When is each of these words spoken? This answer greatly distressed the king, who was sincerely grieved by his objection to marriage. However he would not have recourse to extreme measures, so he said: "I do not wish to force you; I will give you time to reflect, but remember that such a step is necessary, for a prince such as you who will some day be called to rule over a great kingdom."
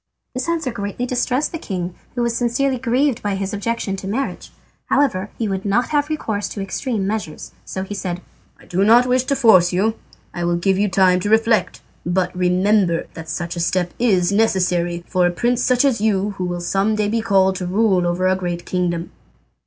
This 0.33 0.49
answer 0.49 0.71
greatly 0.71 1.05
distressed 1.05 1.51
the 1.51 1.59
king, 1.59 1.93
who 2.15 2.23
was 2.23 2.35
sincerely 2.35 2.79
grieved 2.79 3.21
by 3.21 3.35
his 3.35 3.53
objection 3.53 3.95
to 3.97 4.07
marriage. 4.07 4.51
However 4.87 5.29
he 5.37 5.47
would 5.47 5.63
not 5.63 5.89
have 5.89 6.09
recourse 6.09 6.49
to 6.49 6.59
extreme 6.59 7.05
measures, 7.05 7.51
so 7.65 7.83
he 7.83 7.93
said: 7.93 8.19
"I 8.59 8.65
do 8.65 8.83
not 8.83 9.05
wish 9.05 9.25
to 9.25 9.35
force 9.35 9.71
you; 9.71 9.93
I 10.33 10.43
will 10.43 10.55
give 10.55 10.79
you 10.79 10.89
time 10.89 11.19
to 11.19 11.29
reflect, 11.29 11.81
but 12.03 12.35
remember 12.35 13.05
that 13.13 13.29
such 13.29 13.55
a 13.55 13.59
step 13.59 13.93
is 13.99 14.31
necessary, 14.31 15.03
for 15.07 15.27
a 15.27 15.31
prince 15.31 15.61
such 15.63 15.85
as 15.85 16.01
you 16.01 16.31
who 16.31 16.45
will 16.45 16.61
some 16.61 16.95
day 16.95 17.07
be 17.07 17.21
called 17.21 17.57
to 17.57 17.67
rule 17.67 18.07
over 18.07 18.25
a 18.27 18.35
great 18.35 18.65
kingdom." 18.65 19.11